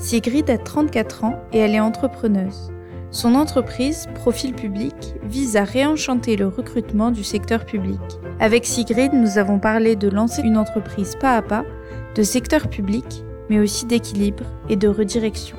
[0.00, 2.72] Sigrid a 34 ans et elle est entrepreneuse.
[3.10, 8.00] Son entreprise, Profil Public, vise à réenchanter le recrutement du secteur public.
[8.40, 11.66] Avec Sigrid, nous avons parlé de lancer une entreprise pas à pas,
[12.14, 13.04] de secteur public,
[13.50, 15.58] mais aussi d'équilibre et de redirection.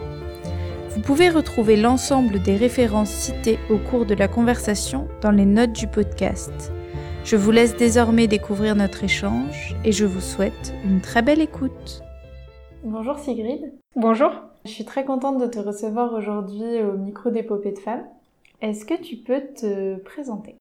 [0.89, 5.73] Vous pouvez retrouver l'ensemble des références citées au cours de la conversation dans les notes
[5.73, 6.73] du podcast.
[7.25, 12.01] Je vous laisse désormais découvrir notre échange et je vous souhaite une très belle écoute.
[12.83, 13.73] Bonjour Sigrid.
[13.95, 14.31] Bonjour.
[14.65, 18.03] Je suis très contente de te recevoir aujourd'hui au micro d'épopée de femmes.
[18.61, 20.55] Est-ce que tu peux te présenter?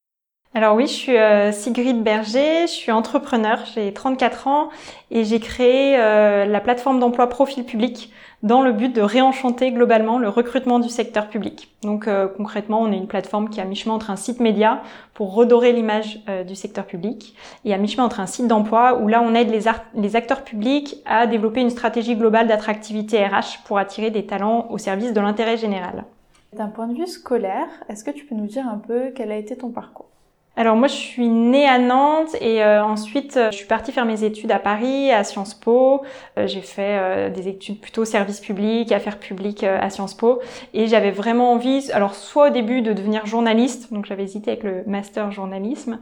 [0.53, 4.71] Alors oui, je suis euh, Sigrid Berger, je suis entrepreneur, j'ai 34 ans
[5.13, 10.19] et j'ai créé euh, la plateforme d'emploi Profil Public dans le but de réenchanter globalement
[10.19, 11.73] le recrutement du secteur public.
[11.83, 14.83] Donc euh, concrètement, on est une plateforme qui est mi-chemin entre un site média
[15.15, 19.23] pour redorer l'image du secteur public et à mi-chemin entre un site d'emploi où là
[19.23, 24.11] on aide les, les acteurs publics à développer une stratégie globale d'attractivité RH pour attirer
[24.11, 26.07] des talents au service de l'intérêt général.
[26.55, 29.37] D'un point de vue scolaire, est-ce que tu peux nous dire un peu quel a
[29.37, 30.10] été ton parcours?
[30.57, 34.05] Alors moi je suis née à Nantes et euh, ensuite euh, je suis partie faire
[34.05, 36.03] mes études à Paris, à Sciences Po.
[36.37, 40.41] Euh, j'ai fait des études plutôt service public, affaires publiques à Sciences Po
[40.75, 44.65] et j'avais vraiment envie, alors soit au début de devenir journaliste, donc j'avais hésité avec
[44.65, 45.99] le master journalisme,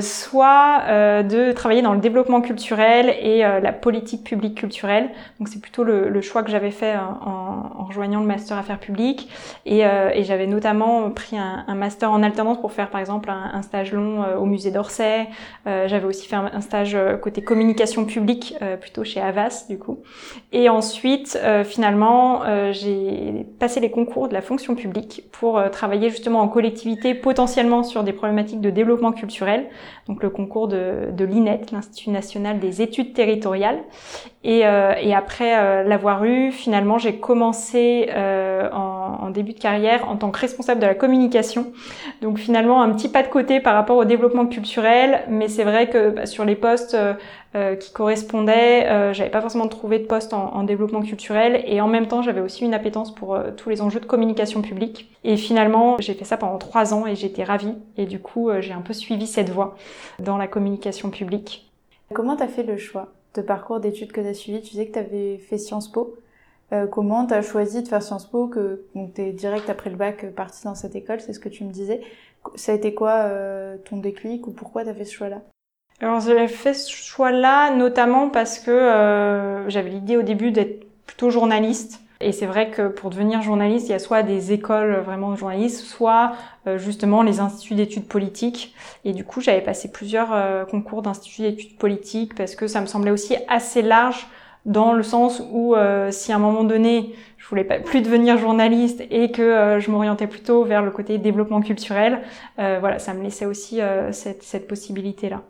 [0.00, 0.82] soit
[1.22, 5.10] de travailler dans le développement culturel et la politique publique culturelle.
[5.38, 9.28] Donc c'est plutôt le, choix que j'avais fait en, rejoignant le master affaires publiques
[9.66, 9.84] et,
[10.22, 14.22] j'avais notamment pris un, master en alternance pour faire par exemple un, un stage long
[14.22, 15.28] euh, au musée d'Orsay.
[15.66, 19.98] Euh, j'avais aussi fait un, stage euh, côté communication publique, plutôt chez Avas du coup.
[20.52, 22.42] Et ensuite, finalement,
[22.72, 28.02] j'ai passé les concours de la fonction publique pour travailler justement en collectivité, potentiellement sur
[28.04, 29.66] des problématiques de développement culturel.
[30.08, 33.78] Donc le concours de, l'INET, l'Institut national des études territoriales.
[34.44, 38.08] Et après l'avoir eu, finalement, j'ai commencé
[38.72, 41.72] en, en, début de carrière en tant que responsable de la communication.
[42.22, 45.88] Donc finalement, un petit pas de côté par rapport au développement culturel, mais c'est vrai
[45.88, 47.14] que bah, sur les postes euh,
[47.54, 51.88] euh, qui correspondaient, euh, j'avais pas forcément trouvé de poste en, développement culturel, et en
[51.88, 55.10] même temps j'avais aussi une appétence pour tous les enjeux de communication publique.
[55.24, 58.72] Et finalement, j'ai fait ça pendant trois ans et j'étais ravie, et du coup j'ai
[58.72, 59.76] un peu suivi cette voie
[60.18, 61.70] dans la communication publique.
[62.14, 64.60] Comment tu as fait le choix de parcours d'études que tu as suivi?
[64.60, 66.16] Tu disais que tu avais fait Sciences Po.
[66.90, 68.84] Comment tu as choisi de faire Sciences Po, que
[69.14, 72.02] tu direct après le bac parti dans cette école, c'est ce que tu me disais.
[72.54, 75.42] Ça a été quoi euh, ton déclic ou pourquoi tu as fait ce choix-là?
[76.00, 81.30] Alors j'ai fait ce choix-là notamment parce que euh, j'avais l'idée au début d'être plutôt
[81.30, 82.00] journaliste.
[82.20, 85.36] Et c'est vrai que pour devenir journaliste, il y a soit des écoles vraiment de
[85.36, 86.32] journalistes, soit
[86.66, 88.74] euh, justement les instituts d'études politiques.
[89.04, 93.12] Et du coup, j'avais passé plusieurs concours d'instituts d'études politiques parce que ça me semblait
[93.12, 94.26] aussi assez large
[94.68, 95.74] dans le sens où
[96.10, 97.14] si à un moment donné
[97.48, 101.16] je voulais pas plus devenir journaliste et que euh, je m'orientais plutôt vers le côté
[101.16, 102.20] développement culturel,
[102.58, 105.42] euh, voilà, ça me laissait aussi euh, cette, cette possibilité-là.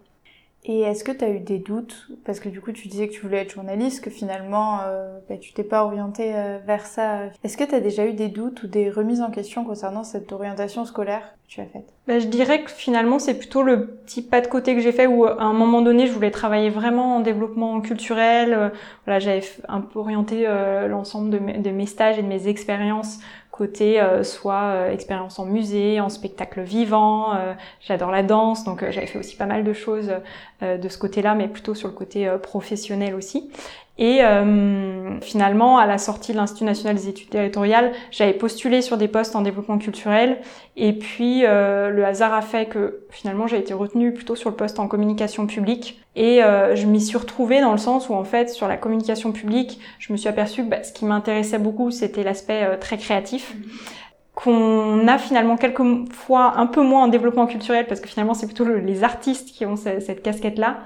[0.64, 2.08] Et est-ce que tu as eu des doutes?
[2.24, 5.36] Parce que du coup, tu disais que tu voulais être journaliste, que finalement, euh, bah,
[5.38, 6.32] tu t'es pas orienté
[6.66, 7.26] vers ça.
[7.42, 10.30] Est-ce que tu as déjà eu des doutes ou des remises en question concernant cette
[10.32, 11.94] orientation scolaire que tu as faite?
[12.06, 15.06] Bah, Je dirais que finalement, c'est plutôt le petit pas de côté que j'ai fait
[15.06, 18.72] où, à un moment donné, je voulais travailler vraiment en développement culturel.
[19.06, 20.44] voilà, j'avais un peu orienté
[20.88, 23.20] l'ensemble de, mes stages et de mes expériences
[23.58, 28.88] côté euh, soit euh, expérience en musée, en spectacle vivant, euh, j'adore la danse, donc
[28.88, 30.12] j'avais fait aussi pas mal de choses
[30.60, 33.50] de ce côté-là, mais plutôt sur le côté professionnel aussi.
[33.98, 38.96] Et euh, finalement, à la sortie de l'Institut national des études territoriales, j'avais postulé sur
[38.96, 40.38] des postes en développement culturel.
[40.76, 44.56] Et puis, euh, le hasard a fait que finalement, j'ai été retenue plutôt sur le
[44.56, 46.00] poste en communication publique.
[46.14, 49.32] Et euh, je m'y suis retrouvée dans le sens où, en fait, sur la communication
[49.32, 53.54] publique, je me suis aperçue que bah, ce qui m'intéressait beaucoup, c'était l'aspect très créatif.
[53.54, 53.97] Mmh
[54.38, 58.46] qu'on a finalement quelques fois un peu moins en développement culturel parce que finalement c'est
[58.46, 60.78] plutôt les artistes qui ont cette, casquette là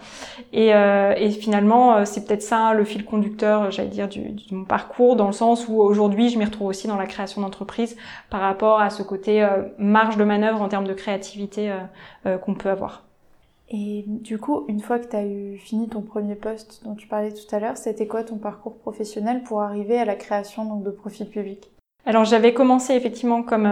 [0.55, 4.55] et, euh, et finalement euh, c'est peut-être ça le fil conducteur j'allais dire du, de
[4.55, 7.95] mon parcours dans le sens où aujourd'hui je m'y retrouve aussi dans la création d'entreprise
[8.31, 11.73] par rapport à ce côté euh, marge de manœuvre en termes de créativité
[12.43, 13.05] qu'on peut avoir.
[13.69, 17.07] Et du coup, une fois que tu as eu fini ton premier poste dont tu
[17.07, 20.85] parlais tout à l'heure, c'était quoi ton parcours professionnel pour arriver à la création donc,
[20.85, 21.71] de profil public
[22.05, 23.71] Alors j'avais commencé effectivement comme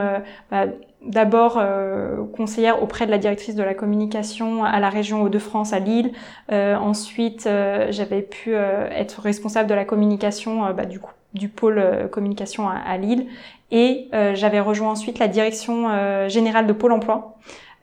[0.50, 0.66] bah,
[1.02, 5.78] d'abord euh, conseillère auprès de la directrice de la communication à la région Hauts-de-France à
[5.78, 6.12] Lille.
[6.52, 12.96] Euh, ensuite, euh, j'avais pu être responsable de la communication bah, du, pôle communication à,
[12.96, 13.26] Lille.
[13.70, 15.88] Et j'avais rejoint ensuite la direction
[16.28, 17.36] générale de Pôle Emploi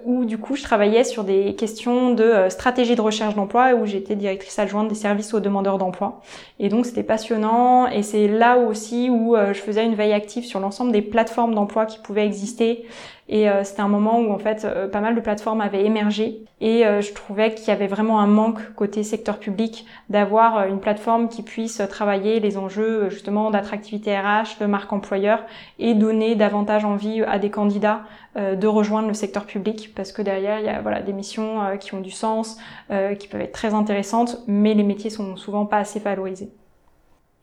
[0.04, 3.86] où du coup je travaillais sur des questions de euh, stratégie de recherche d'emploi où
[3.86, 6.22] j'étais directrice adjointe des services aux demandeurs d'emploi.
[6.60, 10.46] Et donc c'était passionnant et c'est là aussi où euh, je faisais une veille active
[10.46, 12.86] sur l'ensemble des plateformes d'emploi qui pouvaient exister.
[13.30, 16.84] Et euh, c'était un moment où en fait pas mal de plateformes avaient émergé et
[16.84, 21.44] je trouvais qu'il y avait vraiment un manque côté secteur public d'avoir une plateforme qui
[21.44, 25.44] puisse travailler les enjeux justement d'attractivité RH, de marque employeur
[25.78, 28.02] et donner davantage envie à des candidats
[28.36, 31.78] de rejoindre le secteur public parce que derrière il y a voilà des missions euh,
[31.78, 32.58] qui ont du sens,
[32.92, 36.50] euh, qui peuvent être très intéressantes, mais les métiers sont souvent pas assez valorisés.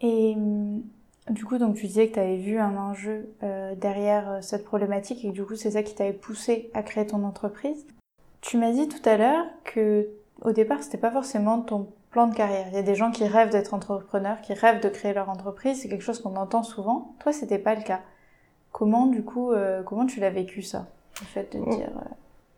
[0.01, 0.37] Et
[1.31, 5.25] du coup, donc tu disais que tu avais vu un enjeu euh, derrière cette problématique
[5.25, 7.87] et que du coup c'est ça qui t'avait poussé à créer ton entreprise.
[8.43, 10.09] Tu m'as dit tout à l'heure que
[10.43, 12.67] au départ c'était pas forcément ton plan de carrière.
[12.69, 15.81] Il y a des gens qui rêvent d'être entrepreneurs, qui rêvent de créer leur entreprise.
[15.81, 17.15] C'est quelque chose qu'on entend souvent.
[17.21, 18.03] Toi, c'était pas le cas.
[18.71, 19.53] Comment du coup,
[19.87, 20.87] comment tu l'as vécu ça,
[21.21, 21.75] le fait de oh.
[21.75, 21.91] dire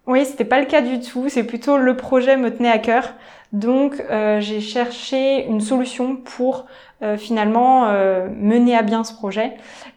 [0.06, 1.28] oui, c'était pas le cas du tout.
[1.28, 3.14] C'est plutôt le projet me tenait à cœur.
[3.52, 6.66] Donc euh, j'ai cherché une solution pour
[7.02, 9.52] euh, finalement euh, mener à bien ce projet.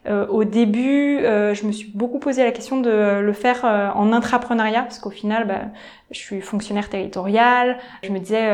[0.08, 3.64] au début, je me suis beaucoup posé la question de le faire
[3.96, 5.62] en intrapreneuriat parce qu'au final, bah,
[6.10, 7.78] je suis fonctionnaire territorial.
[8.02, 8.50] Je me disais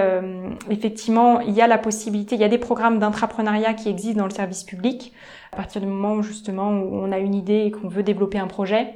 [0.69, 4.27] effectivement, il y a la possibilité, il y a des programmes d'intrapreneuriat qui existent dans
[4.27, 5.13] le service public.
[5.53, 8.47] À partir du moment justement où on a une idée et qu'on veut développer un
[8.47, 8.95] projet,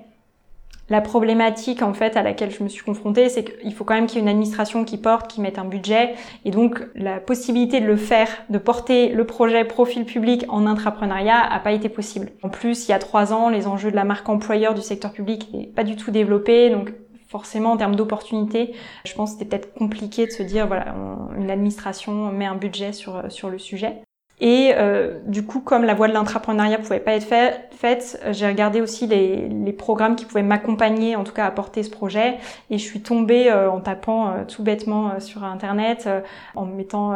[0.89, 4.07] la problématique en fait à laquelle je me suis confrontée, c'est qu'il faut quand même
[4.07, 6.15] qu'il y ait une administration qui porte, qui mette un budget,
[6.45, 11.41] et donc la possibilité de le faire, de porter le projet profil public en intrapreneuriat,
[11.41, 12.31] a pas été possible.
[12.43, 15.11] En plus, il y a trois ans, les enjeux de la marque employeur du secteur
[15.11, 16.93] public n'est pas du tout développés, donc
[17.27, 18.73] forcément en termes d'opportunités,
[19.05, 20.95] je pense que c'était peut-être compliqué de se dire voilà,
[21.37, 24.01] une administration met un budget sur sur le sujet.
[24.41, 27.27] Et euh, du coup, comme la voie de l'intrapreneuriat pouvait pas être
[27.71, 31.83] faite, j'ai regardé aussi les, les, programmes qui pouvaient m'accompagner, en tout cas à porter
[31.83, 32.37] ce projet.
[32.69, 36.07] Et je suis tombée euh, en tapant euh, tout bêtement sur Internet,
[36.55, 37.15] en mettant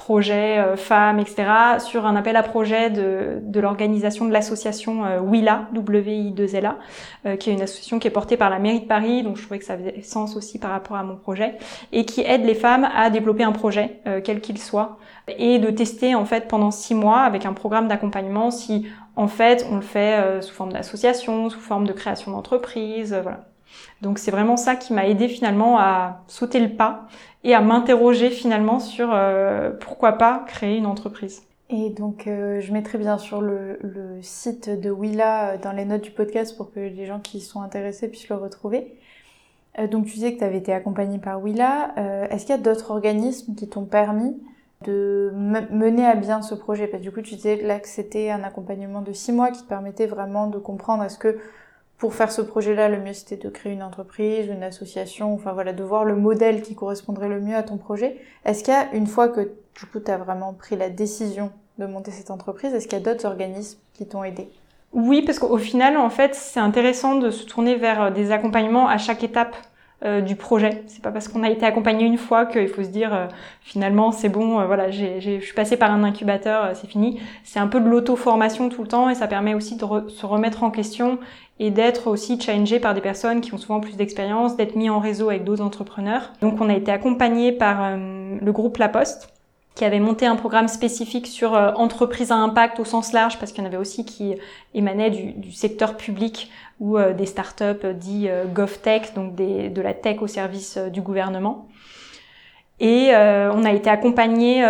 [0.00, 1.44] projet femmes, etc.,
[1.78, 7.60] sur un appel à projet de, de l'organisation de l'association WILA, W-I-2-L-A, qui est une
[7.60, 10.00] association qui est portée par la mairie de Paris, donc je trouvais que ça faisait
[10.02, 11.58] sens aussi par rapport à mon projet,
[11.92, 14.98] et qui aide les femmes à développer un projet, quel qu'il soit,
[15.38, 18.86] et de tester en fait pendant six mois avec un programme d'accompagnement si
[19.16, 23.20] en fait on le fait euh, sous forme d'association, sous forme de création d'entreprise, euh,
[23.20, 23.44] voilà.
[24.02, 27.06] Donc c'est vraiment ça qui m'a aidé finalement à sauter le pas
[27.44, 31.42] et à m'interroger finalement sur euh, pourquoi pas créer une entreprise.
[31.70, 36.10] Et donc je mettrai bien sûr le, le, site de Willa dans les notes du
[36.10, 38.96] podcast pour que les gens qui sont intéressés puissent le retrouver.
[39.92, 41.94] donc tu disais que tu avais été accompagnée par Willa.
[42.28, 44.36] Est-ce qu'il y a d'autres organismes qui t'ont permis
[44.84, 46.88] de mener à bien ce projet?
[46.88, 49.62] Parce que du coup, tu disais là que c'était un accompagnement de six mois qui
[49.62, 51.38] te permettait vraiment de comprendre est-ce que
[52.00, 55.74] pour faire ce projet-là, le mieux c'était de créer une entreprise, une association, enfin voilà,
[55.74, 58.16] de voir le modèle qui correspondrait le mieux à ton projet.
[58.46, 62.10] Est-ce qu'il y a, une fois que tu as vraiment pris la décision de monter
[62.10, 64.48] cette entreprise, est-ce qu'il y a d'autres organismes qui t'ont aidé?
[64.92, 68.96] Oui, parce qu'au final, en fait, c'est intéressant de se tourner vers des accompagnements à
[68.96, 69.54] chaque étape
[70.02, 70.82] euh, du projet.
[70.86, 73.26] C'est pas parce qu'on a été accompagné une fois qu'il faut se dire euh,
[73.60, 77.20] finalement c'est bon, euh, voilà, je suis passé par un incubateur, c'est fini.
[77.44, 80.62] C'est un peu de l'auto-formation tout le temps et ça permet aussi de se remettre
[80.62, 81.18] en question
[81.60, 84.98] et d'être aussi challengé par des personnes qui ont souvent plus d'expérience, d'être mis en
[84.98, 86.32] réseau avec d'autres entrepreneurs.
[86.40, 89.28] Donc on a été accompagné par le groupe La Poste
[89.74, 93.62] qui avait monté un programme spécifique sur entreprise à impact au sens large, parce qu'il
[93.62, 94.34] y en avait aussi qui
[94.74, 96.50] émanaient du, secteur public
[96.80, 101.00] ou euh, des startups dits euh, GovTech, donc de la tech au service euh, du
[101.02, 101.68] gouvernement.
[102.82, 104.64] Et on a été accompagné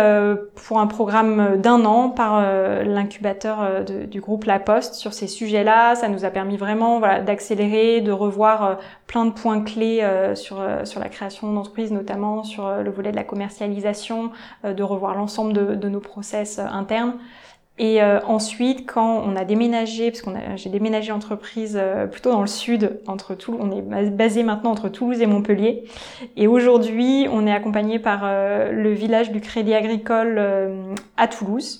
[0.67, 2.41] pour un programme d'un an par
[2.83, 5.95] l'incubateur du groupe La Poste sur ces sujets-là.
[5.95, 10.99] Ça nous a permis vraiment voilà, d'accélérer, de revoir plein de points clés sur, sur
[10.99, 14.31] la création d'entreprises, notamment sur le volet de la commercialisation,
[14.65, 17.13] de revoir l'ensemble de, de, nos process internes.
[17.81, 22.41] Et euh, ensuite, quand on a déménagé, parce qu'on j'ai déménagé entreprise euh, plutôt dans
[22.41, 25.85] le sud, entre Toulouse, on est basé maintenant entre Toulouse et Montpellier.
[26.37, 30.39] Et aujourd'hui, on est accompagné par euh, le village du Crédit Agricole
[31.17, 31.79] à Toulouse.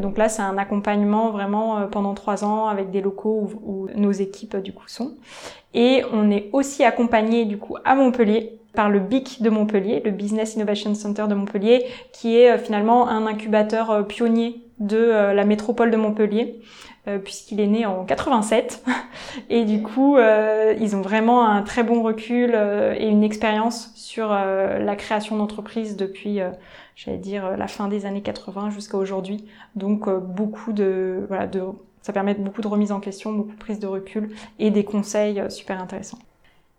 [0.00, 4.12] donc là, c'est un accompagnement vraiment pendant trois ans avec des locaux où, où, nos
[4.12, 5.12] équipes du coup sont.
[5.74, 10.10] Et on est aussi accompagné du coup à Montpellier par le BIC de Montpellier, le
[10.10, 15.96] Business Innovation Center de Montpellier, qui est finalement un incubateur pionnier de la métropole de
[15.96, 16.60] Montpellier,
[17.24, 18.84] puisqu'il est né en 87.
[19.50, 24.96] et du coup, ils ont vraiment un très bon recul et une expérience sur la
[24.96, 26.40] création d'entreprises depuis,
[26.96, 29.46] j'allais dire, la fin des années 80 jusqu'à aujourd'hui.
[29.74, 31.62] Donc beaucoup de, voilà, de
[32.08, 35.40] ça permet beaucoup de remise en question, beaucoup de prise de recul et des conseils
[35.40, 36.18] euh, super intéressants.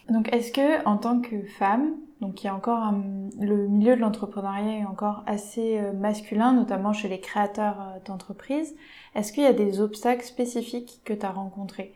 [0.09, 2.91] Donc, est-ce que, en tant que femme, donc il y a encore
[3.39, 8.75] le milieu de l'entrepreneuriat est encore assez euh, masculin, notamment chez les créateurs euh, d'entreprises.
[9.15, 11.93] Est-ce qu'il y a des obstacles spécifiques que tu as rencontrés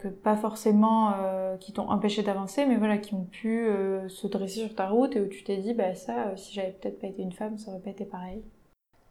[0.00, 1.14] que pas forcément
[1.60, 3.68] qui t'ont empêché d'avancer, mais voilà, qui ont pu
[4.08, 6.98] se dresser sur ta route et où tu t'es dit, bah ça, si j'avais peut-être
[7.00, 8.42] pas été une femme, ça aurait pas été pareil?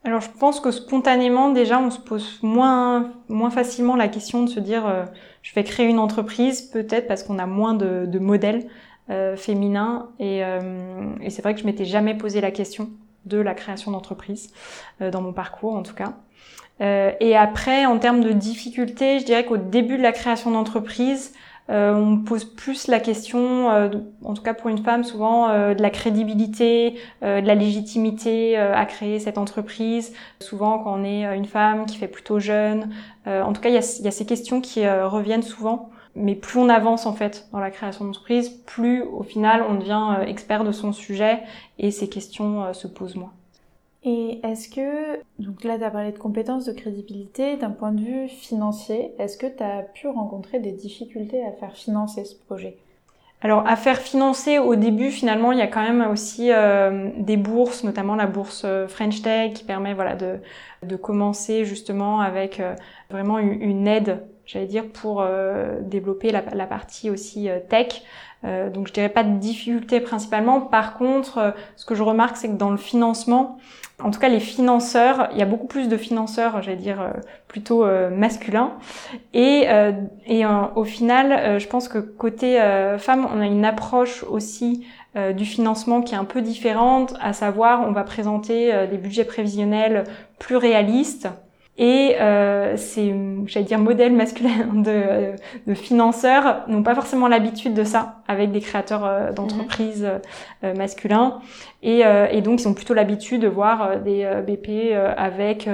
[0.05, 4.49] Alors je pense que spontanément déjà on se pose moins moins facilement la question de
[4.49, 5.03] se dire euh,
[5.41, 8.67] je vais créer une entreprise peut-être parce qu'on a moins de, de modèles
[9.09, 12.89] euh, féminins et, euh, et c'est vrai que je m'étais jamais posé la question
[13.25, 14.53] de la création d'entreprise
[15.01, 16.13] dans mon parcours en tout cas.
[16.79, 21.33] et après en termes de difficultés, je dirais qu'au début de la création d'entreprise,
[21.69, 23.89] euh, on pose plus la question, euh,
[24.23, 28.85] en tout cas pour une femme, souvent euh, de la crédibilité, de la légitimité à
[28.85, 30.13] créer cette entreprise.
[30.39, 32.89] Souvent, quand on est une femme qui fait plutôt jeune,
[33.25, 35.89] en tout cas, il y a, ces questions qui reviennent souvent.
[36.15, 40.17] Mais plus on avance en fait dans la création d'entreprise, plus au final on devient
[40.27, 41.39] expert de son sujet
[41.77, 43.31] et ces questions se posent moins.
[44.03, 48.01] Et est-ce que, donc là tu as parlé de compétences, de crédibilité, d'un point de
[48.01, 52.77] vue financier, est-ce que tu as pu rencontrer des difficultés à faire financer ce projet?
[53.41, 57.37] Alors à faire financer au début finalement il y a quand même aussi euh, des
[57.37, 60.39] bourses notamment la bourse euh, French Tech qui permet voilà de,
[60.83, 62.75] de commencer justement avec euh,
[63.09, 65.23] vraiment une aide j'allais dire pour
[65.81, 68.01] développer la, la, partie aussi tech
[68.43, 72.55] donc je dirais pas de difficulté principalement par contre ce que je remarque c'est que
[72.55, 73.57] dans le financement
[74.01, 77.11] en tout cas, les financeurs, il y a beaucoup plus de financeurs, j'allais dire euh,
[77.47, 78.73] plutôt euh, masculins.
[79.33, 79.91] Et, euh,
[80.25, 82.59] et au final, je pense que côté
[82.97, 84.85] femmes, on a une approche aussi
[85.35, 90.03] du financement qui est un peu différente, à savoir, on va présenter des budgets prévisionnels
[90.37, 91.27] plus réalistes
[91.79, 95.31] et euh, ces, j'allais dire, modèles masculins de,
[95.65, 100.05] de financeurs n'ont pas forcément l'habitude de ça avec des créateurs euh, d'entreprises
[100.65, 101.39] euh, masculins.
[101.81, 105.69] Et, euh, et, donc, ils ont plutôt l'habitude de voir des BP avec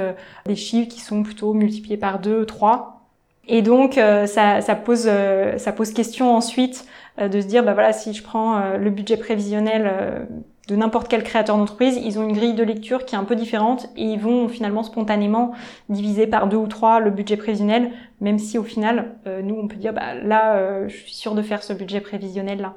[0.46, 3.02] des chiffres qui sont plutôt multipliés par 2, 3.
[3.48, 5.10] Et donc, ça, ça, pose,
[5.58, 6.86] ça pose question ensuite
[7.20, 10.28] de se dire, bah voilà, si je prends le budget prévisionnel
[10.68, 13.36] de n'importe quel créateur d'entreprise, ils ont une grille de lecture qui est un peu
[13.36, 15.52] différente et ils vont finalement spontanément
[15.90, 19.68] diviser par deux ou trois le budget prévisionnel, même si au final, euh, nous, on
[19.68, 22.74] peut dire, bah, là, euh, je suis sûre de faire ce budget prévisionnel-là.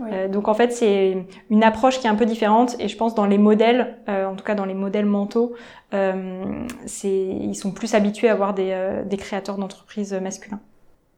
[0.00, 3.14] Euh, donc en fait, c'est une approche qui est un peu différente et je pense
[3.14, 5.54] dans les modèles, en tout cas dans les modèles mentaux,
[5.92, 10.60] c'est ils sont plus habitués à avoir des, des créateurs d'entreprises masculins.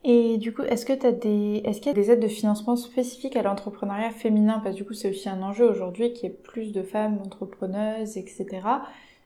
[0.02, 2.28] Et du coup, est-ce que tu as des, est-ce qu'il y a des aides de
[2.28, 4.60] financement spécifiques à l'entrepreneuriat féminin?
[4.60, 8.16] Parce que du coup, c'est aussi un enjeu aujourd'hui qui est plus de femmes entrepreneuses,
[8.16, 8.46] etc.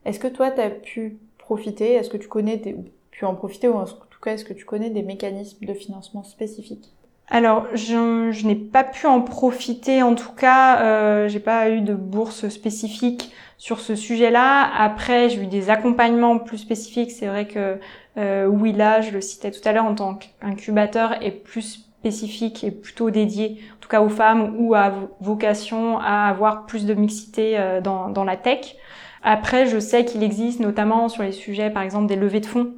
[0.05, 1.93] Est-ce que toi, tu as pu profiter?
[1.95, 2.77] Est-ce que tu connais des,
[3.13, 3.69] pu en profiter?
[3.69, 6.93] Ou en tout cas, est-ce que tu connais des mécanismes de financement spécifiques?
[7.29, 10.03] Alors, je, n'ai pas pu en profiter.
[10.03, 14.71] En tout cas, euh, j'ai pas eu de bourse spécifique sur ce sujet-là.
[14.77, 17.11] Après, j'ai eu des accompagnements plus spécifiques.
[17.11, 17.79] C'est vrai que
[18.19, 22.71] euh, Willa, je le citais tout à l'heure, en tant qu'incubateur, est plus spécifique et
[22.71, 27.59] plutôt dédié, en tout cas aux femmes, ou à vocation à avoir plus de mixité
[27.59, 28.77] euh, dans, dans la tech.
[29.23, 32.75] Après, je sais qu'il existe notamment sur les sujets, par exemple, des levées de fonds,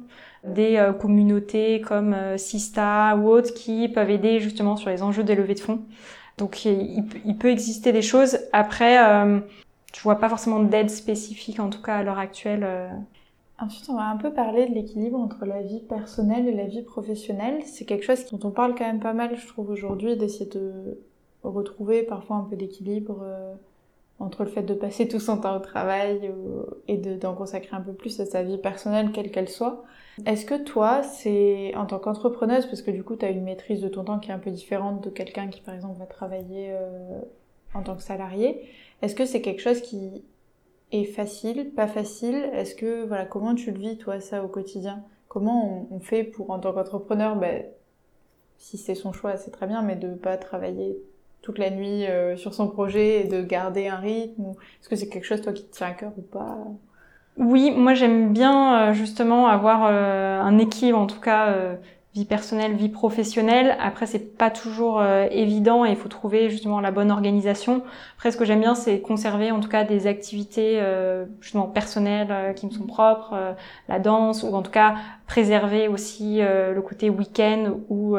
[0.53, 5.23] des euh, communautés comme euh, Sista ou autres qui peuvent aider justement sur les enjeux
[5.23, 5.81] des levées de fonds.
[6.37, 8.39] Donc il, peut exister des choses.
[8.53, 9.39] Après, euh,
[9.95, 12.67] je vois pas forcément d'aide spécifique, en tout cas à l'heure actuelle,
[13.59, 16.83] Ensuite, on va un peu parler de l'équilibre entre la vie personnelle et la vie
[16.83, 17.63] professionnelle.
[17.65, 21.01] C'est quelque chose dont on parle quand même pas mal, je trouve, aujourd'hui, d'essayer de
[21.41, 23.25] retrouver parfois un peu d'équilibre
[24.19, 26.31] entre le fait de passer tout son temps au travail
[26.87, 29.83] et d'en consacrer un peu plus à sa vie personnelle, quelle qu'elle soit.
[30.25, 33.81] Est-ce que toi, c'est en tant qu'entrepreneuse, parce que du coup, tu as une maîtrise
[33.81, 36.71] de ton temps qui est un peu différente de quelqu'un qui, par exemple, va travailler
[36.71, 37.19] euh,
[37.75, 38.67] en tant que salarié,
[39.01, 40.23] est-ce que c'est quelque chose qui
[40.91, 42.49] est facile, pas facile?
[42.53, 45.03] Est-ce que voilà, comment tu le vis toi ça au quotidien?
[45.27, 47.65] Comment on, fait pour en tant qu'entrepreneur, ben,
[48.57, 50.97] si c'est son choix, c'est très bien, mais de pas travailler
[51.41, 54.51] toute la nuit euh, sur son projet et de garder un rythme
[54.81, 56.57] Est-ce que c'est quelque chose toi qui te tient à cœur ou pas?
[57.37, 61.77] Oui, moi j'aime bien euh, justement avoir euh, un équilibre en tout cas
[62.17, 63.77] vie personnelle, vie professionnelle.
[63.79, 67.83] Après, c'est pas toujours euh, évident et il faut trouver justement la bonne organisation.
[68.15, 72.31] Après, ce que j'aime bien, c'est conserver en tout cas des activités euh, justement personnelles
[72.31, 73.55] euh, qui me sont propres,
[73.87, 74.95] la danse ou en tout cas
[75.27, 78.17] préserver aussi le côté week-end où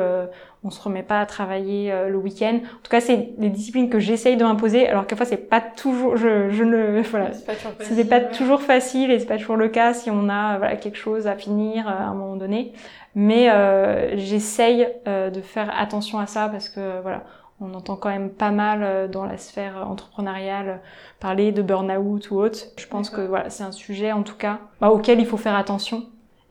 [0.64, 2.58] on se remet pas à travailler le week-end.
[2.62, 6.16] En tout cas, c'est des disciplines que j'essaye de m'imposer, alors fois c'est pas toujours,
[6.16, 9.56] je, je ne, voilà, c'est pas, toujours facile, pas toujours facile et c'est pas toujours
[9.56, 12.72] le cas si on a voilà quelque chose à finir à un moment donné.
[13.14, 17.24] Mais euh, j'essaye euh, de faire attention à ça parce que voilà,
[17.60, 20.80] on entend quand même pas mal euh, dans la sphère entrepreneuriale
[21.18, 22.58] parler de burn-out ou autre.
[22.76, 25.56] Je pense que voilà, c'est un sujet en tout cas bah, auquel il faut faire
[25.56, 26.06] attention.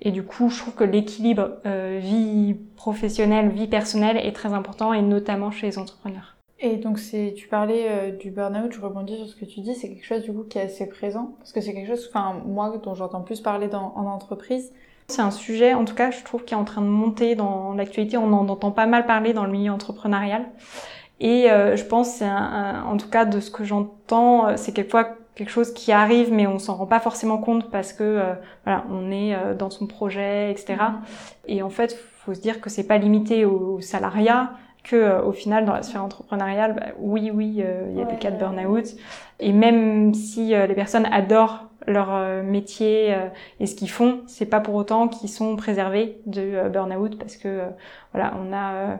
[0.08, 1.58] Et du coup, je trouve que l'équilibre
[2.00, 6.38] vie professionnelle, vie personnelle est très important et notamment chez les entrepreneurs.
[6.60, 6.98] Et donc
[7.36, 10.32] tu parlais du burn-out, je rebondis sur ce que tu dis, c'est quelque chose du
[10.32, 13.42] coup qui est assez présent parce que c'est quelque chose, enfin moi dont j'entends plus
[13.42, 14.72] parler dans, en entreprise,
[15.10, 17.74] c'est un sujet, en tout cas, je trouve, qui est en train de monter dans
[17.74, 18.18] l'actualité.
[18.18, 20.46] On en entend pas mal parler dans le milieu entrepreneurial.
[21.20, 25.50] Et euh, je pense, en tout cas de ce que j'entends, euh, c'est quelquefois quelque
[25.50, 28.34] chose qui arrive, mais on s'en rend pas forcément compte parce que euh,
[28.66, 30.76] voilà, on est dans son projet, etc.
[30.76, 30.92] Mm-hmm.
[31.48, 34.52] Et en fait, faut se dire que c'est pas limité au, salariat,
[34.84, 38.32] que au final dans la sphère entrepreneuriale, bah, oui, oui, il y a des cas
[38.32, 38.86] de burn-out.
[39.40, 43.30] Et même si les personnes adorent leur euh, métier euh,
[43.60, 47.38] et ce qu'ils font, c'est pas pour autant qu'ils sont préservés de euh, burn-out parce
[47.38, 47.64] que
[48.14, 49.00] voilà, on a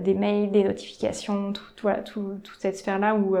[0.00, 3.34] des mails, des notifications, tout, voilà, tout, toute cette sphère-là où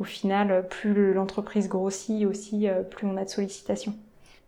[0.00, 3.94] au final, plus l'entreprise grossit aussi, plus on a de sollicitations.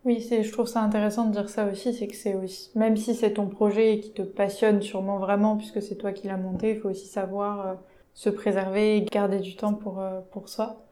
[0.04, 2.96] Oui, c'est, je trouve ça intéressant de dire ça aussi, c'est que c'est aussi, même
[2.96, 6.36] si c'est ton projet et qui te passionne sûrement vraiment, puisque c'est toi qui l'as
[6.36, 7.76] monté, il faut aussi savoir
[8.14, 10.84] se préserver et garder du temps pour, pour soi.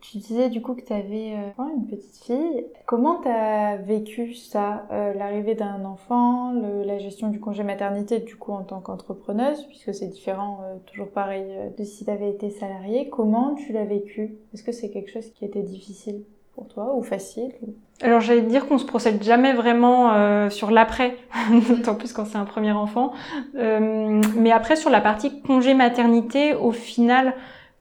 [0.00, 2.66] Tu disais du coup que tu avais euh, une petite fille.
[2.86, 8.36] Comment tu as vécu ça, euh, l'arrivée d'un enfant, la gestion du congé maternité du
[8.36, 11.44] coup en tant qu'entrepreneuse, puisque c'est différent, euh, toujours pareil,
[11.76, 13.08] de si tu avais été salariée.
[13.08, 14.36] Comment tu l'as vécu?
[14.54, 16.22] Est-ce que c'est quelque chose qui était difficile
[16.54, 17.52] pour toi ou facile
[18.00, 21.16] alors j'allais dire qu'on se procède jamais vraiment sur l'après,
[21.68, 23.10] d'autant plus quand c'est un premier enfant.
[23.54, 27.34] mais après sur la partie congé maternité, au final,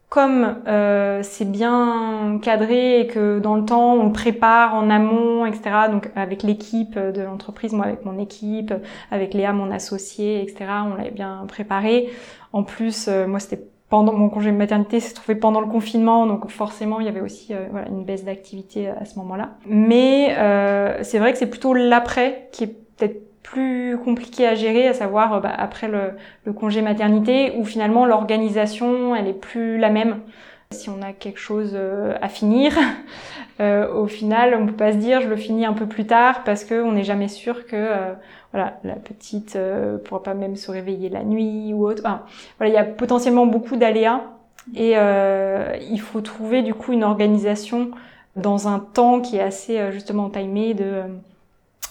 [0.10, 5.46] comme euh, c'est bien cadré et que dans le temps on le prépare en amont,
[5.46, 5.70] etc.
[5.92, 8.74] Donc avec l'équipe de l'entreprise, moi avec mon équipe,
[9.12, 10.66] avec Léa mon associé, etc.
[10.86, 12.10] On l'avait bien préparé.
[12.54, 16.26] En plus, euh, moi c'était pendant mon congé de maternité, s'est trouvé pendant le confinement,
[16.26, 19.52] donc forcément il y avait aussi euh, voilà, une baisse d'activité à ce moment-là.
[19.66, 20.36] Mais
[21.04, 25.34] c'est vrai que c'est plutôt l'après qui est peut-être plus compliqué à gérer, à savoir
[25.34, 26.12] euh, bah, après le,
[26.46, 30.20] le, congé maternité, où finalement l'organisation, elle est plus la même.
[30.72, 32.74] Si on a quelque chose euh, à finir,
[33.62, 36.44] euh, au final, on peut pas se dire je le finis un peu plus tard
[36.44, 37.88] parce qu'on n'est jamais sûr que
[38.52, 42.02] voilà la petite euh, pourra pas même se réveiller la nuit ou autre.
[42.06, 42.24] Enfin,
[42.58, 44.24] voilà, il y a potentiellement beaucoup d'aléas
[44.76, 44.96] et
[45.90, 47.92] il faut trouver du coup une organisation
[48.36, 51.08] dans un temps qui est assez justement timé de euh,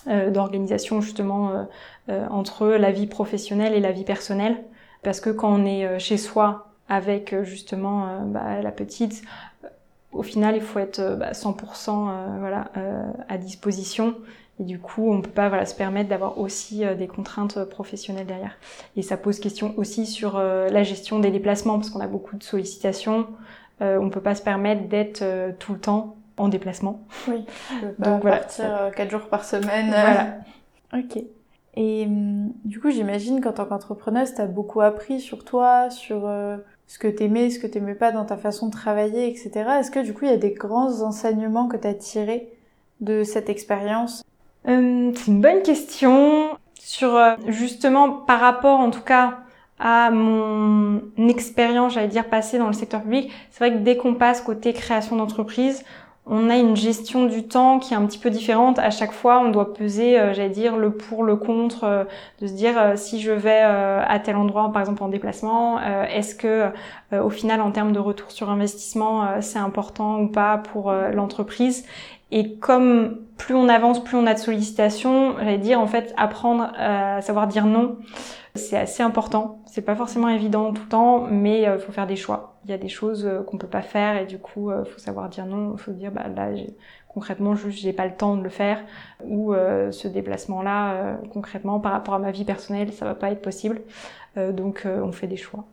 [0.07, 1.65] d'organisation justement euh,
[2.09, 4.57] euh, entre la vie professionnelle et la vie personnelle.
[5.03, 9.23] Parce que quand on est chez soi avec justement bah, la petite,
[10.13, 12.71] au final il faut être bah, 100% voilà,
[13.29, 14.17] à disposition.
[14.59, 18.57] Et du coup, on peut pas voilà, se permettre d'avoir aussi des contraintes professionnelles derrière.
[18.97, 22.43] Et ça pose question aussi sur la gestion des déplacements, parce qu'on a beaucoup de
[22.43, 23.29] sollicitations.
[23.83, 25.23] Euh, on peut pas se permettre d'être
[25.59, 27.07] tout le temps en déplacement.
[27.29, 27.45] Oui.
[27.99, 28.39] Donc voilà.
[28.39, 29.89] Partir 4 euh, jours par semaine.
[29.89, 30.39] Voilà.
[30.95, 31.23] ok.
[31.77, 36.27] Et hum, du coup, j'imagine qu'en tant qu'entrepreneuse, tu as beaucoup appris sur toi, sur
[36.27, 39.51] euh, ce que t'aimais, ce que t'aimais pas dans ta façon de travailler, etc.
[39.79, 42.49] Est-ce que du coup, il y a des grands enseignements que tu as tirés
[43.01, 44.25] de cette expérience?
[44.67, 46.57] Hum, C'est une bonne question.
[46.79, 49.39] Sur euh, justement par rapport, en tout cas,
[49.79, 54.15] à mon expérience, j'allais dire, passée dans le secteur public, c'est vrai que dès qu'on
[54.15, 55.85] passe côté création d'entreprise,
[56.29, 58.81] on a une gestion du temps qui est un petit peu différente.
[58.81, 62.05] À chaque fois, on doit peser, euh, j'allais dire, le pour, le contre, euh,
[62.41, 66.35] de se dire euh, si je vais à tel endroit, par exemple en déplacement, est-ce
[66.35, 66.71] que
[67.13, 71.85] au final, en termes de retour sur investissement, c'est important ou pas pour l'entreprise?
[72.33, 76.73] Et comme plus on avance, plus on a de sollicitations, j'allais dire, en fait, apprendre
[76.77, 77.99] à savoir dire non.
[78.57, 79.61] C'est assez important.
[79.67, 82.57] C'est pas forcément évident tout le temps, mais il faut faire des choix.
[82.67, 84.85] Il y a des choses euh, qu'on peut pas faire et du coup il euh,
[84.85, 86.49] faut savoir dire non il faut dire bah là
[87.07, 88.83] concrètement juste j'ai pas le temps de le faire.
[89.25, 93.31] Ou euh, ce déplacement là concrètement par rapport à ma vie personnelle ça va pas
[93.31, 93.83] être possible.
[94.37, 95.65] Donc on fait des choix.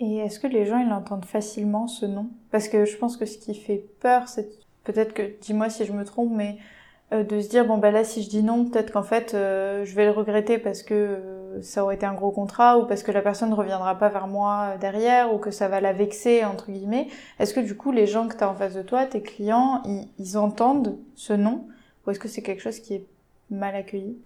[0.00, 2.30] Et est-ce que les gens ils entendent facilement ce non?
[2.50, 4.48] Parce que je pense que ce qui fait peur c'est
[4.84, 6.56] peut-être que dis-moi si je me trompe mais
[7.12, 9.84] euh, de se dire bon bah là si je dis non peut-être qu'en fait euh,
[9.84, 13.02] je vais le regretter parce que euh, ça aurait été un gros contrat ou parce
[13.02, 16.44] que la personne ne reviendra pas vers moi derrière ou que ça va la vexer
[16.44, 19.06] entre guillemets est-ce que du coup les gens que tu as en face de toi
[19.06, 21.66] tes clients ils, ils entendent ce non
[22.06, 23.06] ou est-ce que c'est quelque chose qui est
[23.50, 24.16] mal accueilli?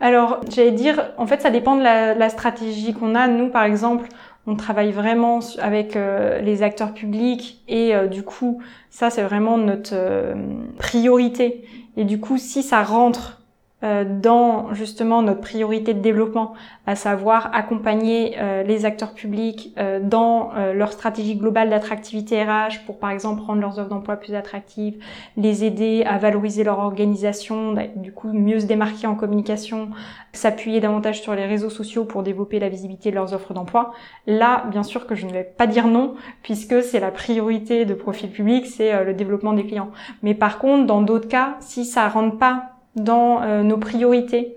[0.00, 3.28] Alors, j'allais dire, en fait, ça dépend de la, la stratégie qu'on a.
[3.28, 4.08] Nous, par exemple,
[4.46, 9.56] on travaille vraiment avec euh, les acteurs publics et euh, du coup, ça, c'est vraiment
[9.56, 10.34] notre euh,
[10.78, 11.64] priorité.
[11.96, 13.41] Et du coup, si ça rentre
[13.82, 16.54] dans justement notre priorité de développement,
[16.86, 22.98] à savoir accompagner euh, les acteurs publics euh, dans leur stratégie globale d'attractivité RH pour
[22.98, 24.98] par exemple rendre leurs offres d'emploi plus attractives,
[25.36, 29.90] les aider à valoriser leur organisation, du coup mieux se démarquer en communication,
[30.32, 33.92] s'appuyer davantage sur les réseaux sociaux pour développer la visibilité de leurs offres d'emploi.
[34.26, 37.94] Là, bien sûr que je ne vais pas dire non puisque c'est la priorité de
[37.94, 39.90] profil public, c'est le développement des clients.
[40.22, 44.56] Mais par contre, dans d'autres cas, si ça rentre pas dans euh, nos priorités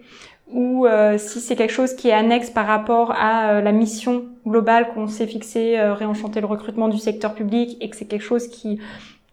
[0.52, 4.26] ou euh, si c'est quelque chose qui est annexe par rapport à euh, la mission
[4.46, 8.48] globale qu'on s'est fixé, réenchanter le recrutement du secteur public, et que c'est quelque chose
[8.48, 8.80] qui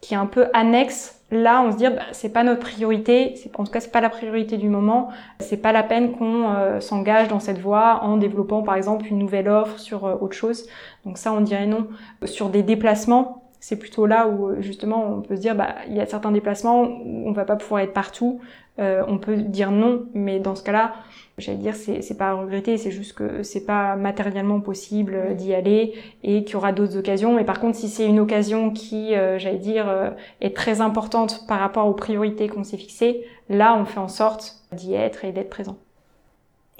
[0.00, 3.56] qui est un peu annexe, là on se dit bah, c'est pas notre priorité, c'est
[3.56, 7.28] en tout cas c'est pas la priorité du moment, c'est pas la peine qu'on s'engage
[7.28, 10.66] dans cette voie en développant par exemple une nouvelle offre sur autre chose.
[11.04, 11.86] Donc ça on dirait non.
[12.24, 16.00] Sur des déplacements, c'est plutôt là où justement on peut se dire bah il y
[16.00, 18.40] a certains déplacements où on va pas pouvoir être partout.
[18.80, 20.94] Euh, on peut dire non, mais dans ce cas-là,
[21.38, 25.54] j'allais dire c'est c'est pas à regretter, c'est juste que c'est pas matériellement possible d'y
[25.54, 25.94] aller
[26.24, 27.36] et qu'il y aura d'autres occasions.
[27.36, 31.46] Mais par contre, si c'est une occasion qui, euh, j'allais dire, euh, est très importante
[31.46, 35.30] par rapport aux priorités qu'on s'est fixées, là, on fait en sorte d'y être et
[35.30, 35.76] d'être présent.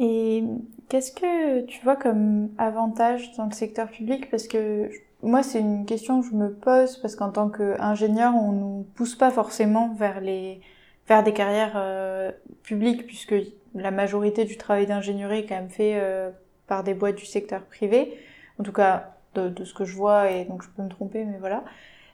[0.01, 0.43] Et
[0.89, 4.29] qu'est-ce que tu vois comme avantage dans le secteur public?
[4.31, 4.91] Parce que
[5.23, 9.15] moi, c'est une question que je me pose parce qu'en tant qu'ingénieur, on nous pousse
[9.15, 10.61] pas forcément vers les
[11.07, 12.31] faire des carrières euh,
[12.63, 13.35] publiques puisque
[13.75, 16.31] la majorité du travail d'ingénierie est quand même fait euh,
[16.67, 18.17] par des boîtes du secteur privé.
[18.59, 21.25] En tout cas, de, de, ce que je vois, et donc je peux me tromper,
[21.25, 21.65] mais voilà.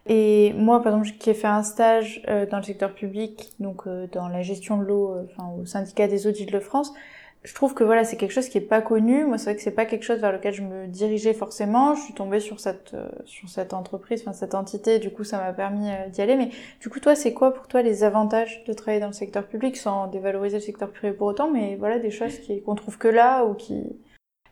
[0.06, 3.88] Et moi, par exemple, qui ai fait un stage euh, dans le secteur public, donc
[4.12, 6.92] dans la gestion de l'eau, enfin au syndicat des eaux d'Île-de-France,
[7.48, 9.24] je trouve que voilà, c'est quelque chose qui est pas connu.
[9.24, 11.94] Moi, c'est vrai que c'est pas quelque chose vers lequel je me dirigeais forcément.
[11.94, 14.98] Je suis tombée sur cette euh, sur cette entreprise, enfin cette entité.
[14.98, 16.36] Du coup, ça m'a permis euh, d'y aller.
[16.36, 19.46] Mais du coup, toi, c'est quoi pour toi les avantages de travailler dans le secteur
[19.46, 22.98] public, sans dévaloriser le secteur privé pour autant, mais voilà des choses qui qu'on trouve
[22.98, 23.96] que là ou qui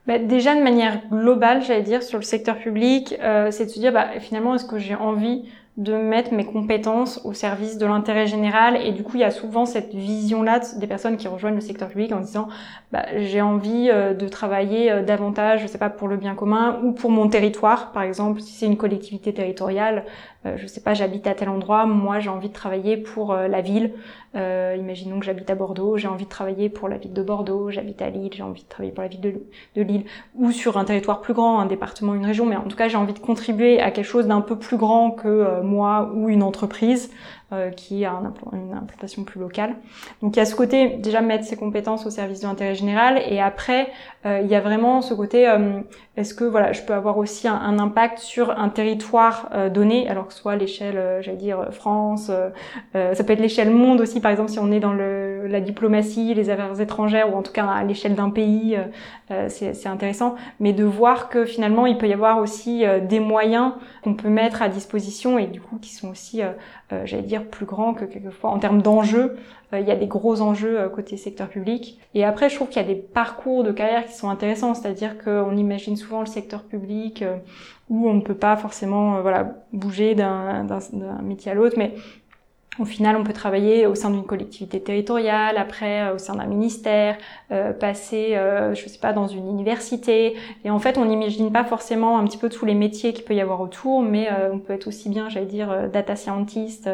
[0.06, 3.78] bah, déjà de manière globale, j'allais dire sur le secteur public, euh, c'est de se
[3.78, 8.26] dire bah, finalement est-ce que j'ai envie de mettre mes compétences au service de l'intérêt
[8.26, 8.76] général.
[8.76, 11.60] Et du coup il y a souvent cette vision là des personnes qui rejoignent le
[11.60, 12.48] secteur public en disant
[12.92, 16.80] bah, j'ai envie euh, de travailler euh, davantage je sais pas pour le bien commun
[16.82, 17.92] ou pour mon territoire.
[17.92, 20.04] Par exemple si c'est une collectivité territoriale
[20.46, 23.60] euh, je sais pas j'habite à tel endroit moi j'ai envie de travailler pour la
[23.60, 23.92] ville.
[24.34, 28.02] Imaginons que j'habite à Bordeaux j'ai envie de travailler pour la ville de Bordeaux j'habite
[28.02, 29.32] à Lille j'ai envie de travailler pour la ville de,
[29.76, 32.44] de Lille ou sur un territoire plus grand un département une région.
[32.44, 35.10] Mais en tout cas j'ai envie de contribuer à quelque chose d'un peu plus grand
[35.10, 37.10] que moi ou une entreprise
[37.76, 38.12] qui a
[38.52, 39.76] une implantation plus locale.
[40.20, 43.22] Donc il y a ce côté déjà mettre ses compétences au service de l'intérêt général.
[43.28, 43.88] Et après
[44.24, 45.80] euh, il y a vraiment ce côté euh,
[46.16, 50.08] est-ce que voilà je peux avoir aussi un, impact sur un territoire donné?
[50.08, 52.30] Alors que ce soit l'échelle j'allais dire France
[52.94, 56.50] ça peut être l'échelle monde aussi par exemple si on est dans la diplomatie les
[56.50, 58.78] affaires étrangères ou en tout cas à l'échelle d'un pays
[59.48, 60.36] c'est intéressant.
[60.58, 64.62] Mais de voir que finalement il peut y avoir aussi des moyens qu'on peut mettre
[64.62, 66.40] à disposition et du coup qui sont aussi
[67.04, 69.36] j'allais dire plus grand que quelquefois en termes d'enjeux.
[69.72, 71.98] Euh, il y a des gros enjeux euh, côté secteur public.
[72.14, 75.18] Et après, je trouve qu'il y a des parcours de carrière qui sont intéressants, c'est-à-dire
[75.22, 77.36] qu'on imagine souvent le secteur public euh,
[77.88, 79.22] où on ne peut pas forcément
[79.72, 80.66] bouger d'un
[81.22, 81.94] métier à l'autre, mais
[82.78, 86.46] au final, on peut travailler au sein d'une collectivité territoriale, après euh, au sein d'un
[86.46, 87.16] ministère,
[87.52, 90.34] euh, passer, euh, je sais pas, dans une université.
[90.64, 93.34] Et en fait, on n'imagine pas forcément un petit peu tous les métiers qu'il peut
[93.34, 96.90] y avoir autour, mais euh, on peut être aussi bien, j'allais dire, data scientist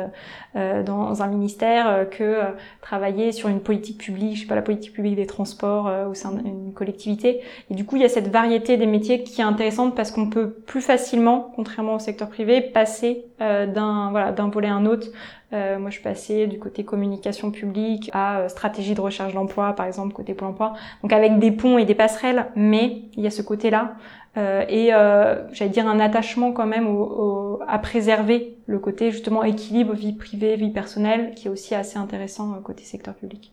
[0.54, 2.40] dans un ministère que
[2.82, 6.32] travailler sur une politique publique, je sais pas, la politique publique des transports au sein
[6.32, 7.40] d'une collectivité.
[7.70, 10.28] Et du coup, il y a cette variété des métiers qui est intéressante parce qu'on
[10.28, 15.08] peut plus facilement, contrairement au secteur privé, passer d'un voilà d'un volet à un autre
[15.52, 19.74] euh, moi, je suis passée du côté communication publique à euh, stratégie de recherche d'emploi,
[19.74, 20.74] par exemple, côté Pôle emploi.
[21.02, 23.94] Donc avec des ponts et des passerelles, mais il y a ce côté-là.
[24.38, 29.44] Euh, et euh, j'allais dire un attachement quand même au, à préserver le côté justement
[29.44, 33.52] équilibre vie privée, vie personnelle, qui est aussi assez intéressant côté secteur public.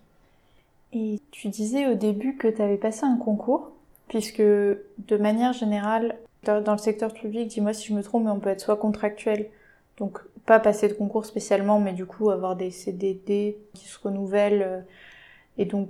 [0.94, 3.72] Et tu disais au début que tu avais passé un concours,
[4.08, 8.50] puisque de manière générale, dans le secteur public, dis-moi si je me trompe, on peut
[8.50, 9.48] être soit contractuel,
[9.98, 14.64] donc pas passer de concours spécialement, mais du coup avoir des CDD qui se renouvellent.
[14.64, 14.80] euh,
[15.60, 15.90] et donc,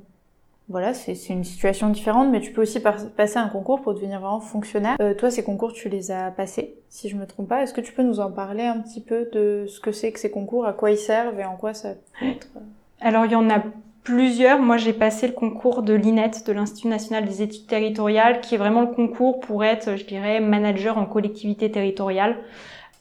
[0.68, 4.42] voilà, c'est une situation différente, mais tu peux aussi passer un concours pour devenir vraiment
[4.42, 4.98] fonctionnaire.
[5.02, 7.64] Euh, toi, ces concours, tu les as passés, si je me trompe pas.
[7.64, 10.20] Est-ce que tu peux nous en parler un petit peu de ce que c'est que
[10.20, 12.50] ces concours, à quoi ils servent et en quoi ça peut être...
[12.58, 12.60] euh,
[13.02, 13.64] Alors il y en a
[14.04, 14.60] plusieurs.
[14.60, 18.60] Moi j'ai passé le concours de l'INET, de l'Institut national des études territoriales, qui est
[18.60, 22.36] vraiment le concours pour être, je dirais, manager en collectivité territoriale.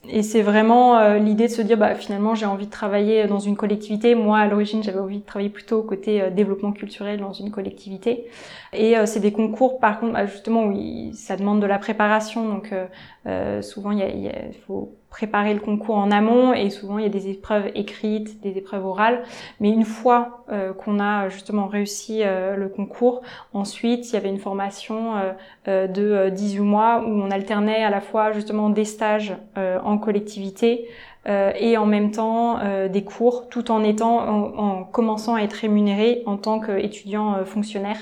[0.07, 3.41] Et c'est vraiment euh, l'idée de se dire, bah, finalement, j'ai envie de travailler dans
[3.41, 4.15] une collectivité.
[4.15, 8.27] Moi, à l'origine, j'avais envie de travailler plutôt côté euh, développement culturel dans une collectivité.
[8.73, 12.49] Et euh, c'est des concours, par contre, bah, justement, où ça demande de la préparation.
[12.49, 12.87] Donc, euh,
[13.27, 16.71] euh, souvent, il y a- y a- il faut préparer le concours en amont et
[16.71, 19.23] souvent, il y a des épreuves écrites, des épreuves orales.
[19.61, 23.23] Mais une fois euh, qu'on a justement réussi euh, le concours,
[23.55, 25.15] ensuite, il y avait une formation
[25.67, 29.99] euh, de euh, 18 mois où on alternait à la fois justement des stages en
[29.99, 30.89] collectivité
[31.27, 36.23] et en même temps des cours, tout en étant, en, en commençant à être rémunéré
[36.27, 37.99] en tant qu'étudiant fonctionnaire.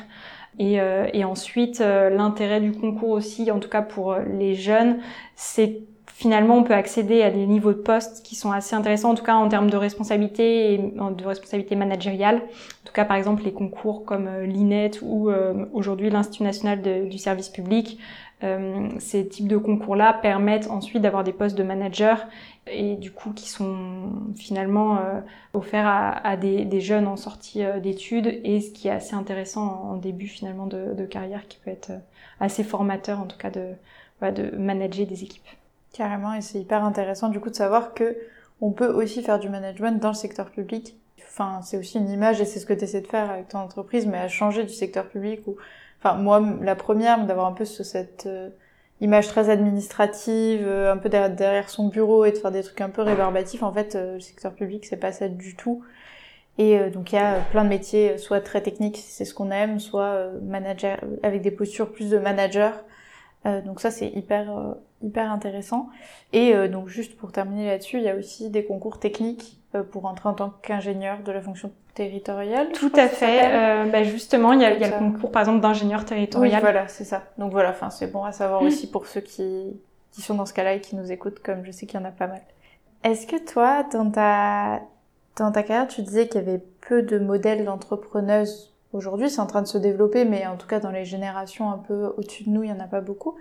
[0.59, 0.79] Et,
[1.13, 4.99] et ensuite, l'intérêt du concours aussi, en tout cas pour les jeunes,
[5.35, 5.81] c'est
[6.17, 9.25] finalement on peut accéder à des niveaux de poste qui sont assez intéressants, en tout
[9.25, 12.37] cas en termes de responsabilité et de responsabilité managériale.
[12.37, 17.09] En tout cas, par exemple, les concours comme euh, l'INET ou euh, aujourd'hui l'Institut national
[17.09, 17.99] du service public,
[18.45, 22.27] euh, ces types de concours-là permettent ensuite d'avoir des postes de manager
[22.67, 25.21] et du coup qui sont finalement euh,
[25.55, 29.15] offerts à, à des, des jeunes en sortie euh, d'études et ce qui est assez
[29.15, 31.99] intéressant en, début finalement de, de carrière qui peut être euh,
[32.39, 33.73] assez formateur en tout cas de,
[34.21, 35.49] de manager des équipes.
[35.97, 38.19] Carrément, et c'est hyper intéressant du coup de savoir que
[38.61, 40.99] on peut aussi faire du management dans le secteur public.
[41.27, 43.59] Enfin, c'est aussi une image et c'est ce que tu essaies de faire avec ton
[43.59, 45.57] entreprise, mais à changer du secteur public ou,
[45.99, 48.51] enfin, moi, la première, d'avoir un peu ce- cette euh,
[49.01, 52.91] image très administrative, euh, un peu derrière, son bureau et de faire des trucs un
[52.91, 53.63] peu rébarbatifs.
[53.63, 55.83] En fait, euh, le secteur public, c'est pas ça du tout.
[56.59, 59.35] Et euh, donc il y a plein de métiers, euh, soit très techniques, c'est ce
[59.35, 62.85] qu'on aime, soit euh, manager, avec des postures plus de manager.
[63.47, 65.89] Euh, donc ça c'est hyper euh, hyper intéressant.
[66.33, 69.59] Et euh, donc juste pour terminer là-dessus, il y a aussi des concours techniques
[69.91, 72.69] pour entrer en tant qu'ingénieur de la fonction territoriale.
[72.73, 73.41] Tout à fait.
[73.45, 76.61] Euh, bah, justement, il y a, y le concours par exemple d'ingénieur Oui, territorial.
[76.61, 77.25] voilà, c'est ça.
[77.39, 79.77] Donc voilà, enfin c'est bon à savoir aussi pour ceux qui
[80.13, 82.07] qui sont dans ce cas-là et qui nous écoutent, comme je sais qu'il y en
[82.07, 82.41] a pas mal.
[83.05, 84.81] Est-ce que toi, dans ta
[85.37, 89.47] dans ta carrière, tu disais qu'il y avait peu de modèles d'entrepreneuses aujourd'hui, c'est en
[89.47, 92.51] train de se développer, mais en tout cas dans les générations un peu au-dessus de
[92.51, 93.37] nous, il y en a pas beaucoup.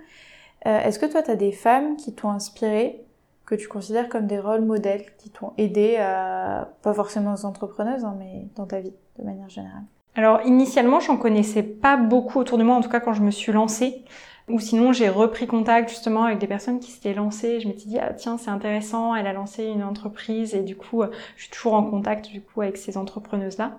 [0.66, 3.04] Euh, Est-ce que toi, tu as des femmes qui t'ont inspiré,
[3.44, 8.04] que tu considères comme des rôles modèles, qui t'ont aidé à, pas forcément aux entrepreneuses,
[8.04, 9.84] hein, mais dans ta vie, de manière générale?
[10.14, 13.30] Alors initialement, j'en connaissais pas beaucoup autour de moi, en tout cas quand je me
[13.30, 14.04] suis lancée.
[14.48, 17.58] Ou sinon, j'ai repris contact justement avec des personnes qui s'étaient lancées.
[17.60, 21.02] Je m'étais dit, ah tiens, c'est intéressant, elle a lancé une entreprise et du coup,
[21.02, 23.78] euh, je suis toujours en contact du coup avec ces entrepreneuses-là.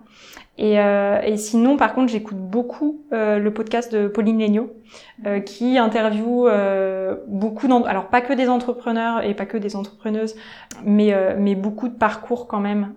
[0.58, 4.72] Et, euh, et sinon, par contre, j'écoute beaucoup euh, le podcast de Pauline Legnaud,
[5.26, 6.50] euh, qui interviewe
[7.28, 10.36] beaucoup, alors pas que des entrepreneurs et pas que des entrepreneuses,
[10.84, 12.94] mais, mais beaucoup de parcours quand même,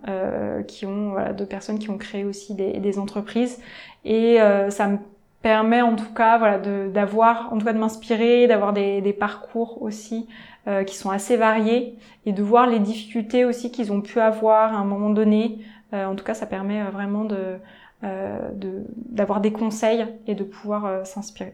[0.67, 3.59] qui ont, voilà, de personnes qui ont créé aussi des, des entreprises.
[4.03, 4.37] Et
[4.69, 4.97] ça me
[5.41, 9.81] permet en tout cas voilà d'avoir en tout cas de m'inspirer d'avoir des, des parcours
[9.81, 10.27] aussi
[10.67, 14.73] euh, qui sont assez variés et de voir les difficultés aussi qu'ils ont pu avoir
[14.73, 15.59] à un moment donné
[15.93, 17.57] Euh, en tout cas ça permet euh, vraiment de
[18.03, 21.53] euh, de d'avoir des conseils et de pouvoir euh, s'inspirer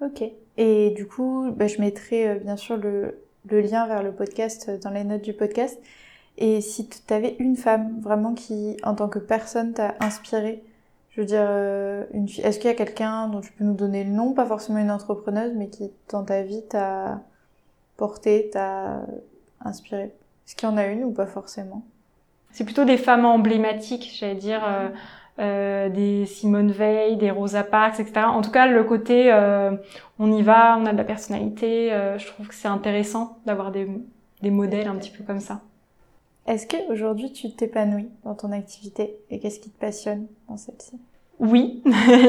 [0.00, 0.22] Ok.
[0.56, 3.18] Et du coup, bah, je mettrai euh, bien sûr le,
[3.50, 5.80] le lien vers le podcast dans les notes du podcast.
[6.36, 10.62] Et si tu avais une femme vraiment qui, en tant que personne, t'a inspiré,
[11.14, 13.74] je veux dire, euh, une fille, est-ce qu'il y a quelqu'un dont tu peux nous
[13.74, 17.20] donner le nom, pas forcément une entrepreneuse, mais qui dans ta vie t'a
[17.96, 19.06] porté, t'a
[19.60, 20.14] inspiré?
[20.46, 21.84] Est-ce qu'il y en a une ou pas forcément?
[22.50, 24.88] C'est plutôt des femmes emblématiques j'allais dire euh,
[25.40, 28.26] euh, des Simone Veil, des Rosa Parks, etc.
[28.26, 29.72] En tout cas, le côté euh,
[30.20, 33.72] on y va, on a de la personnalité, euh, je trouve que c'est intéressant d'avoir
[33.72, 33.88] des,
[34.42, 35.60] des modèles un petit peu comme ça.
[36.46, 40.98] Est-ce qu'aujourd'hui tu t'épanouis dans ton activité et qu'est-ce qui te passionne dans celle-ci?
[41.40, 41.82] Oui,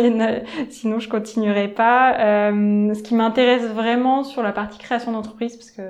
[0.70, 2.18] sinon je continuerai pas.
[2.20, 5.82] Euh, ce qui m'intéresse vraiment sur la partie création d'entreprise, parce que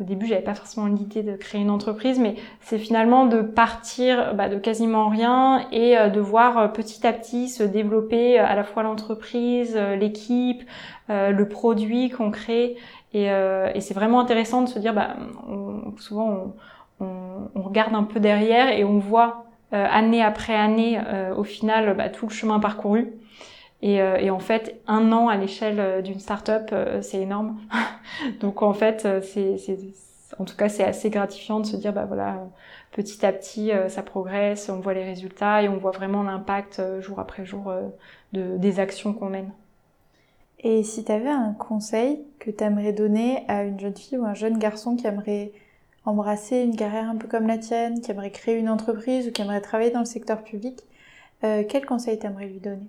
[0.00, 4.34] au début j'avais pas forcément l'idée de créer une entreprise, mais c'est finalement de partir
[4.34, 8.44] bah, de quasiment rien et euh, de voir euh, petit à petit se développer euh,
[8.44, 10.62] à la fois l'entreprise, l'équipe,
[11.08, 12.76] le produit qu'on crée.
[13.12, 15.16] Et, euh, et c'est vraiment intéressant de se dire, bah,
[15.98, 16.52] souvent on,
[17.00, 21.44] on, on regarde un peu derrière et on voit euh, année après année, euh, au
[21.44, 23.12] final, bah, tout le chemin parcouru.
[23.82, 27.58] Et, euh, et en fait, un an à l'échelle euh, d'une start-up, euh, c'est énorme.
[28.40, 29.56] Donc en fait, euh, c'est,
[30.38, 32.46] en tout cas, c'est assez gratifiant de se dire, bah voilà,
[32.92, 37.18] petit à petit, ça progresse, on voit les résultats et on voit vraiment l'impact jour
[37.18, 37.72] après jour
[38.32, 39.50] de, des actions qu'on mène.
[40.60, 44.24] Et si tu avais un conseil que tu aimerais donner à une jeune fille ou
[44.24, 45.52] un jeune garçon qui aimerait
[46.04, 49.42] embrasser une carrière un peu comme la tienne, qui aimerait créer une entreprise ou qui
[49.42, 50.78] aimerait travailler dans le secteur public,
[51.44, 52.88] euh, quel conseil t'aimerais lui donner?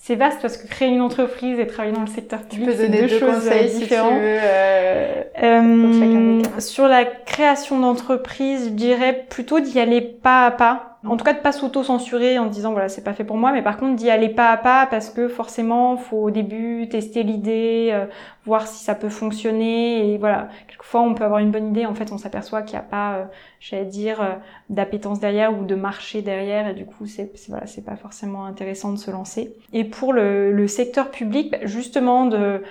[0.00, 3.08] C'est vaste parce que créer une entreprise et travailler dans le secteur public, c'est deux,
[3.08, 4.12] deux, choses conseils différentes.
[4.12, 10.46] Si tu veux, euh, euh, sur la création d'entreprise, je dirais plutôt d'y aller pas
[10.46, 13.36] à pas en tout cas de pas s'auto-censurer en disant voilà c'est pas fait pour
[13.36, 16.88] moi mais par contre d'y aller pas à pas parce que forcément faut au début
[16.88, 18.06] tester l'idée euh,
[18.44, 20.48] voir si ça peut fonctionner et voilà.
[20.66, 23.14] Quelquefois on peut avoir une bonne idée en fait on s'aperçoit qu'il n'y a pas
[23.14, 23.24] euh,
[23.60, 24.32] j'allais dire euh,
[24.70, 28.92] d'appétence derrière ou de marché derrière et du coup c'est voilà c'est pas forcément intéressant
[28.92, 29.54] de se lancer.
[29.72, 32.62] Et pour le, le secteur public bah, justement de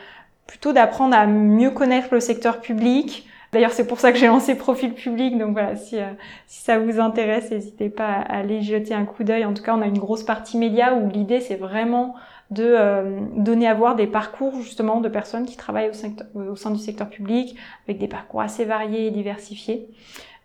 [0.47, 4.55] plutôt d'apprendre à mieux connaître le secteur public D'ailleurs, c'est pour ça que j'ai lancé
[4.55, 5.38] Profil Public.
[5.38, 6.12] Donc voilà, si, euh,
[6.47, 9.45] ça vous intéresse, n'hésitez pas à aller jeter un coup d'œil.
[9.45, 12.15] En tout cas, on a une grosse partie média où l'idée, c'est vraiment
[12.51, 15.91] de euh, donner à voir des parcours justement de personnes qui travaillent
[16.33, 17.57] au, sein du secteur public,
[17.88, 19.89] avec des parcours assez variés et diversifiés.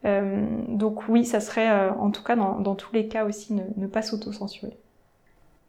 [0.04, 4.02] Euh, donc oui, ça serait en tout cas dans, tous les cas aussi ne, pas
[4.02, 4.76] s'auto-censurer.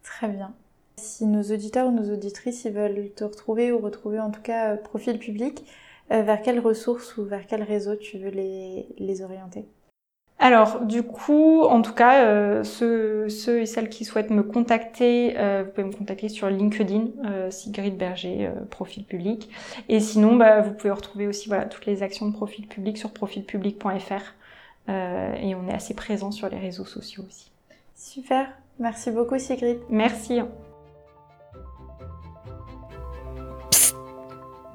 [0.02, 0.52] Très bien.
[0.96, 4.76] Si nos auditeurs ou nos auditrices ils veulent te retrouver ou retrouver en tout cas
[4.76, 5.64] Profil Public,
[6.10, 9.66] vers quelles ressources ou vers quel réseau tu veux les, les orienter?
[10.38, 15.34] Alors, du coup, en tout cas, euh, ceux, ceux, et celles qui souhaitent me contacter,
[15.38, 19.48] euh, vous pouvez me contacter sur LinkedIn, euh, Sigrid Berger, euh, profil public.
[19.88, 23.12] Et sinon, bah, vous pouvez retrouver aussi voilà, toutes les actions de profil public sur
[23.12, 24.34] profilpublic.fr.
[24.90, 27.50] Euh, et on est assez présent sur les réseaux sociaux aussi.
[27.96, 29.78] Super, merci beaucoup Sigrid.
[29.88, 30.40] Merci.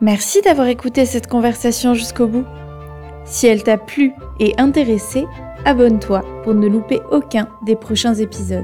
[0.01, 2.45] Merci d'avoir écouté cette conversation jusqu'au bout.
[3.25, 5.25] Si elle t'a plu et intéressé,
[5.65, 8.63] abonne-toi pour ne louper aucun des prochains épisodes.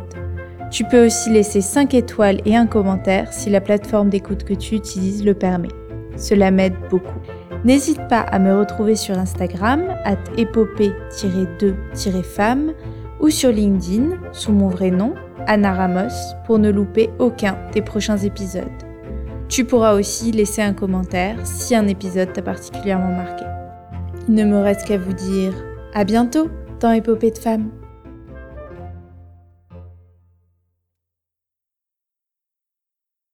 [0.71, 4.75] Tu peux aussi laisser 5 étoiles et un commentaire si la plateforme d'écoute que tu
[4.75, 5.67] utilises le permet.
[6.15, 7.19] Cela m'aide beaucoup.
[7.65, 12.71] N'hésite pas à me retrouver sur Instagram, at épopée-2-femme,
[13.19, 15.15] ou sur LinkedIn, sous mon vrai nom,
[15.47, 18.63] Anna Ramos, pour ne louper aucun des prochains épisodes.
[19.47, 23.45] Tu pourras aussi laisser un commentaire si un épisode t'a particulièrement marqué.
[24.27, 25.53] Il ne me reste qu'à vous dire
[25.93, 27.69] à bientôt dans Épopée de femmes.